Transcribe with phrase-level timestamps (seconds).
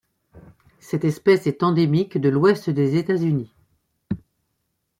[0.79, 3.53] Cette espèce est endémique de l'Ouest des États-Unis.